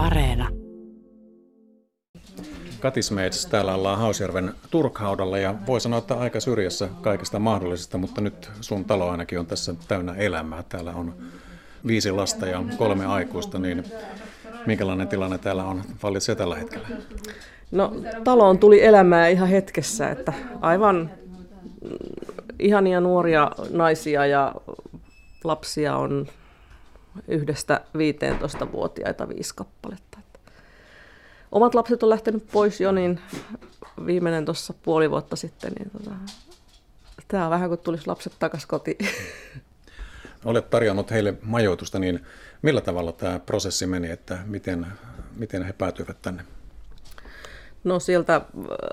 [0.00, 0.48] Areena.
[2.80, 8.50] Katismeits, täällä ollaan Hausjärven Turkhaudalla ja voi sanoa, että aika syrjässä kaikesta mahdollisesta, mutta nyt
[8.60, 10.62] sun talo ainakin on tässä täynnä elämää.
[10.62, 11.14] Täällä on
[11.86, 13.84] viisi lasta ja kolme aikuista, niin
[14.66, 16.88] minkälainen tilanne täällä on vallitsee tällä hetkellä?
[17.70, 17.92] No
[18.24, 21.10] taloon tuli elämää ihan hetkessä, että aivan
[22.58, 24.54] ihania nuoria naisia ja
[25.44, 26.26] lapsia on
[27.28, 30.18] yhdestä 15-vuotiaita viisi kappaletta.
[31.52, 33.20] Omat lapset on lähtenyt pois jo, niin
[34.06, 36.10] viimeinen tuossa puoli vuotta sitten, niin tota,
[37.28, 39.08] tämä on vähän kuin tulisi lapset takaisin kotiin.
[40.44, 42.26] Olet tarjonnut heille majoitusta, niin
[42.62, 44.86] millä tavalla tämä prosessi meni, että miten,
[45.36, 46.42] miten he päätyivät tänne?
[47.84, 48.40] No sieltä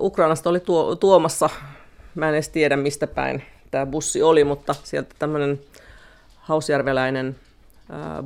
[0.00, 1.50] Ukrainasta oli tuo, tuomassa,
[2.14, 3.42] mä en edes tiedä mistä päin
[3.72, 5.60] tämä bussi oli, mutta sieltä tämmöinen
[6.36, 7.36] hausjärveläinen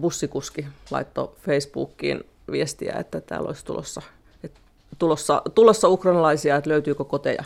[0.00, 4.02] bussikuski laittoi Facebookiin viestiä, että täällä olisi tulossa,
[4.44, 4.60] että
[4.98, 7.44] tulossa, tulossa ukrainalaisia, että löytyykö koteja.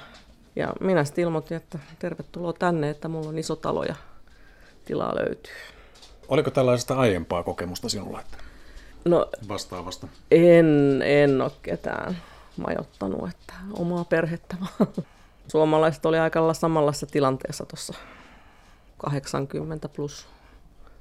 [0.56, 3.95] Ja minä sitten ilmoitin, että tervetuloa tänne, että mulla on iso talo ja
[4.84, 5.53] tilaa löytyy.
[6.28, 8.20] Oliko tällaisesta aiempaa kokemusta sinulla?
[8.20, 8.36] Että
[9.05, 10.08] no, vastaavasta?
[10.30, 12.17] En, en ole ketään
[12.56, 14.92] majottanut, että omaa perhettä vaan.
[15.48, 17.95] Suomalaiset oli aika samanlaisessa tilanteessa tuossa
[18.98, 20.27] 80 plus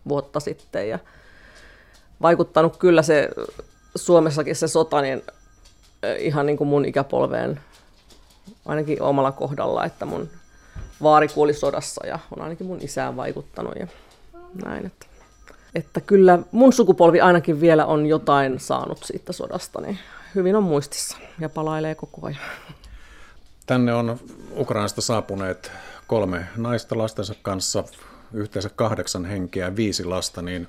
[0.08, 1.00] vuotta sitten ja
[2.22, 3.30] vaikuttanut kyllä se
[3.96, 5.22] Suomessakin se sota niin
[6.20, 7.60] ihan niin kuin mun ikäpolveen
[8.66, 10.30] ainakin omalla kohdalla, että mun
[11.02, 13.88] vaari kuoli sodassa ja on ainakin mun isään vaikuttanut ja
[14.66, 14.86] näin.
[14.86, 15.06] Että,
[15.76, 20.00] että kyllä mun sukupolvi ainakin vielä on jotain saanut siitä sodasta, niin
[20.36, 22.42] hyvin on muistissa ja palailee koko ajan.
[23.66, 24.20] Tänne on
[24.58, 25.72] Ukrainasta saapuneet
[26.08, 27.84] kolme naista lastensa kanssa,
[28.34, 30.68] yhteensä kahdeksan henkeä, viisi lasta, niin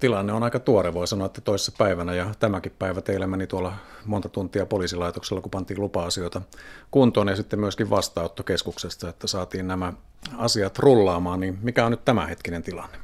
[0.00, 3.72] tilanne on aika tuore, voi sanoa, että toisessa päivänä ja tämäkin päivä teillä meni tuolla
[4.04, 6.42] monta tuntia poliisilaitoksella, kun pantiin lupa-asioita
[6.90, 9.92] kuntoon ja sitten myöskin vastaanottokeskuksesta, että saatiin nämä
[10.36, 12.98] asiat rullaamaan, niin mikä on nyt tämänhetkinen tilanne?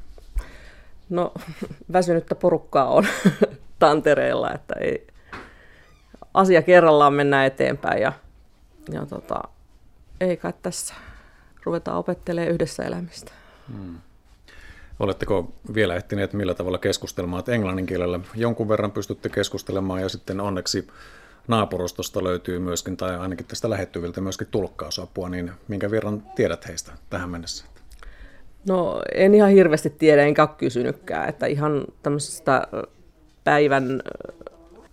[1.09, 1.33] No
[1.93, 3.07] väsynyttä porukkaa on
[3.79, 5.07] tantereilla, että ei,
[6.35, 8.13] asia kerrallaan mennään eteenpäin ja,
[8.93, 9.43] ja tota,
[10.21, 10.95] ei kai tässä
[11.65, 13.33] ruveta opettelemaan yhdessä elämistä.
[13.73, 13.99] Hmm.
[15.01, 20.41] Oletteko vielä ehtineet millä tavalla keskustelemaan, että englannin kielellä jonkun verran pystytte keskustelemaan ja sitten
[20.41, 20.89] onneksi
[21.49, 27.31] naapurustosta löytyy myöskin, tai ainakin tästä lähettyviltä myöskin tulkkausapua, niin minkä verran tiedät heistä tähän
[27.31, 27.65] mennessä?
[28.69, 32.67] No en ihan hirveästi tiedä, enkä ole kysynytkään, että ihan tämmöisestä
[33.45, 34.03] päivän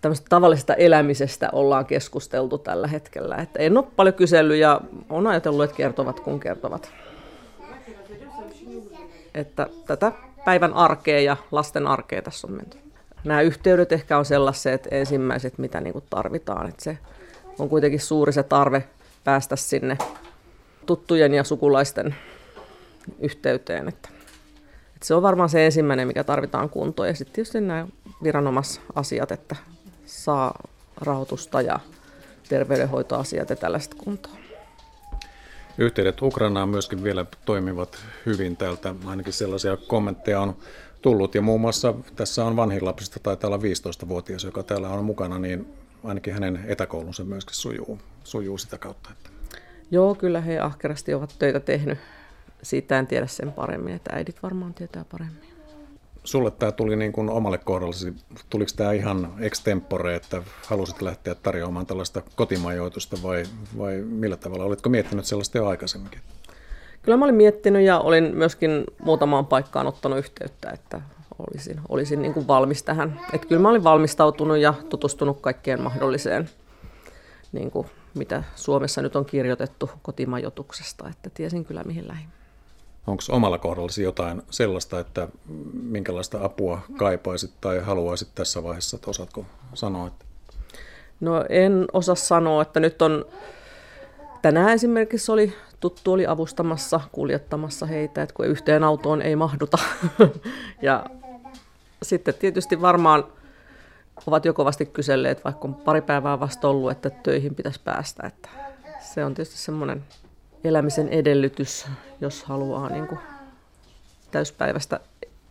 [0.00, 3.36] tämmöistä tavallisesta elämisestä ollaan keskusteltu tällä hetkellä.
[3.36, 6.92] Että en ole paljon kysellyt ja on ajatellut, että kertovat kun kertovat.
[9.34, 10.12] Että tätä
[10.44, 12.78] päivän arkea ja lasten arkea tässä on menty.
[13.24, 16.68] Nämä yhteydet ehkä on sellaiset ensimmäiset, mitä niin kuin tarvitaan.
[16.68, 16.98] Että se
[17.58, 18.84] on kuitenkin suuri se tarve
[19.24, 19.98] päästä sinne
[20.86, 22.14] tuttujen ja sukulaisten
[23.20, 23.88] yhteyteen.
[23.88, 24.08] Että,
[24.94, 27.08] että se on varmaan se ensimmäinen, mikä tarvitaan kuntoon.
[27.08, 27.86] Ja sitten tietysti nämä
[28.22, 29.56] viranomaisasiat, että
[30.06, 30.62] saa
[31.00, 31.80] rahoitusta ja
[32.48, 34.36] terveydenhoitoasiat ja tällaiset kuntoon.
[35.78, 38.94] Yhteydet Ukrainaan myöskin vielä toimivat hyvin täältä.
[39.06, 40.56] Ainakin sellaisia kommentteja on
[41.02, 41.34] tullut.
[41.34, 43.56] Ja muun muassa tässä on vanhin lapsista, taitaa olla
[44.04, 45.66] 15-vuotias, joka täällä on mukana, niin
[46.04, 49.10] ainakin hänen etäkoulunsa myöskin sujuu, sujuu sitä kautta.
[49.12, 49.30] Että.
[49.90, 51.98] Joo, kyllä he ahkerasti ovat töitä tehnyt.
[52.62, 55.51] Siitä en tiedä sen paremmin, että äidit varmaan tietää paremmin
[56.24, 58.14] sulle tämä tuli niin kuin omalle kohdallesi,
[58.50, 63.42] tuliko tämä ihan extempore, että halusit lähteä tarjoamaan tällaista kotimajoitusta vai,
[63.78, 64.64] vai millä tavalla?
[64.64, 66.20] Olitko miettinyt sellaista jo aikaisemminkin?
[67.02, 71.00] Kyllä mä olin miettinyt ja olin myöskin muutamaan paikkaan ottanut yhteyttä, että
[71.38, 73.20] olisin, olisin niin kuin valmis tähän.
[73.32, 76.50] Että kyllä mä olin valmistautunut ja tutustunut kaikkeen mahdolliseen,
[77.52, 82.28] niin kuin mitä Suomessa nyt on kirjoitettu kotimajoituksesta, että tiesin kyllä mihin lähin.
[83.06, 85.28] Onko omalla kohdallasi jotain sellaista, että
[85.72, 90.06] minkälaista apua kaipaisit tai haluaisit tässä vaiheessa, että osaatko sanoa?
[90.06, 90.24] Että...
[91.20, 93.24] No en osaa sanoa, että nyt on,
[94.42, 99.78] tänään esimerkiksi oli tuttu oli avustamassa, kuljettamassa heitä, että kun yhteen autoon ei mahduta.
[100.82, 101.06] ja
[102.02, 103.24] sitten tietysti varmaan
[104.26, 108.26] ovat jo kovasti kyselleet, vaikka on pari päivää vasta ollut, että töihin pitäisi päästä.
[108.26, 108.48] Että
[109.00, 110.04] se on tietysti semmoinen
[110.64, 111.86] elämisen edellytys,
[112.20, 113.18] jos haluaa niin kuin
[114.30, 115.00] täyspäiväistä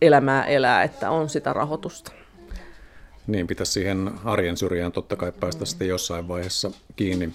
[0.00, 2.12] elämää elää, että on sitä rahoitusta.
[3.26, 7.34] Niin, pitäisi siihen arjen syrjään totta kai päästä sitten jossain vaiheessa kiinni.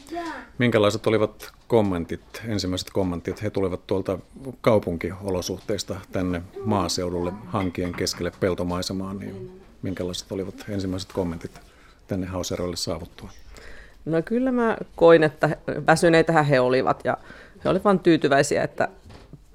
[0.57, 3.43] Minkälaiset olivat kommentit, ensimmäiset kommentit?
[3.43, 4.19] He tulivat tuolta
[4.61, 11.51] kaupunkiolosuhteista tänne maaseudulle hankien keskelle peltomaisemaan, niin minkälaiset olivat ensimmäiset kommentit?
[12.07, 13.29] tänne Hauseroille saavuttua?
[14.07, 15.49] No kyllä mä koin, että
[15.87, 17.17] väsyneitähän he olivat ja
[17.63, 18.87] he olivat vain tyytyväisiä, että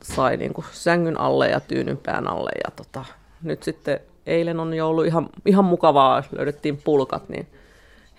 [0.02, 2.50] sai niin kuin sängyn alle ja tyynyn pään alle.
[2.64, 3.04] Ja tota,
[3.42, 7.46] nyt sitten eilen on jo ollut ihan, ihan mukavaa, löydettiin pulkat, niin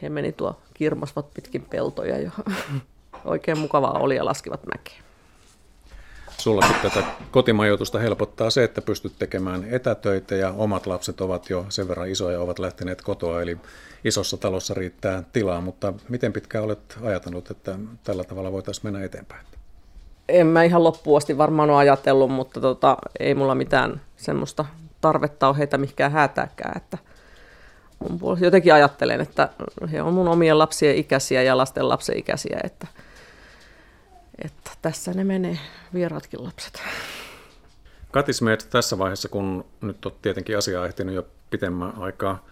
[0.01, 2.31] he meni tuo kirmosvat pitkin peltoja ja
[3.25, 5.03] oikein mukavaa oli ja laskivat mäkeä.
[6.43, 11.87] Sullakin tätä kotimajoitusta helpottaa se, että pystyt tekemään etätöitä ja omat lapset ovat jo sen
[11.87, 13.57] verran isoja, ovat lähteneet kotoa, eli
[14.05, 19.45] isossa talossa riittää tilaa, mutta miten pitkään olet ajatellut, että tällä tavalla voitaisiin mennä eteenpäin?
[20.29, 24.65] En mä ihan loppuun asti varmaan ole ajatellut, mutta tota, ei mulla mitään semmoista
[25.01, 26.97] tarvetta ole heitä mihinkään häätääkään, että
[28.39, 29.49] jotenkin ajattelen, että
[29.91, 32.87] he on mun omien lapsien ikäisiä ja lasten lapsen ikäisiä, että–
[34.39, 35.59] että tässä ne menee,
[35.93, 36.81] vieraatkin lapset.
[38.11, 42.45] Katis meidät tässä vaiheessa, kun nyt on tietenkin asiaa ehtinyt jo pitemmän aikaa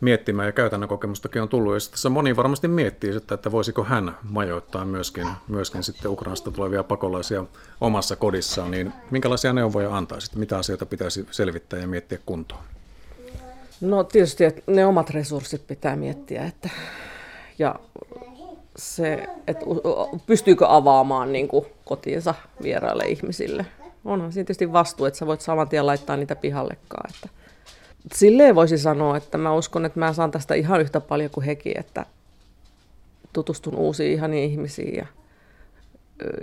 [0.00, 1.74] miettimään ja käytännön kokemustakin on tullut.
[1.74, 6.84] Ja tässä moni varmasti miettii sitä, että voisiko hän majoittaa myöskin, myöskin sitten Ukrainasta tulevia
[6.84, 7.44] pakolaisia
[7.80, 8.70] omassa kodissaan.
[8.70, 10.34] Niin minkälaisia neuvoja antaisit?
[10.34, 12.62] Mitä asioita pitäisi selvittää ja miettiä kuntoon?
[13.80, 16.44] No tietysti, että ne omat resurssit pitää miettiä.
[16.44, 16.70] Että,
[17.58, 17.74] ja
[18.78, 19.64] se, että
[20.26, 23.66] pystyykö avaamaan niin kuin kotiinsa vieraille ihmisille.
[24.04, 27.10] Onhan siinä tietysti vastuu, että sä voit saman tien laittaa niitä pihallekaan.
[27.14, 27.28] Että
[28.14, 31.78] silleen voisi sanoa, että mä uskon, että mä saan tästä ihan yhtä paljon kuin hekin,
[31.78, 32.06] että
[33.32, 34.96] tutustun uusiin ihaniin ihmisiin.
[34.96, 35.06] Ja,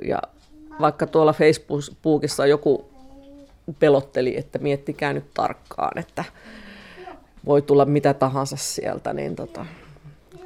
[0.08, 0.22] ja
[0.80, 2.90] vaikka tuolla Facebookissa joku
[3.80, 6.24] pelotteli, että miettikää nyt tarkkaan, että
[7.46, 9.66] voi tulla mitä tahansa sieltä, niin tota,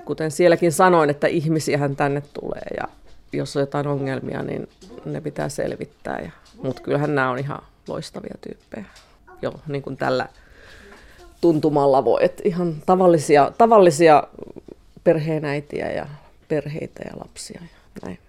[0.07, 2.88] kuten sielläkin sanoin, että ihmisiähän tänne tulee ja
[3.33, 4.69] jos on jotain ongelmia, niin
[5.06, 6.19] ne pitää selvittää.
[6.19, 6.31] Ja,
[6.63, 8.86] mutta kyllähän nämä on ihan loistavia tyyppejä.
[9.42, 10.27] Joo, niin kuin tällä
[11.42, 14.24] tuntumalla voi, että ihan tavallisia, tavallisia
[15.04, 16.07] perheenäitiä ja
[16.48, 17.68] perheitä ja lapsia ja
[18.04, 18.19] näin.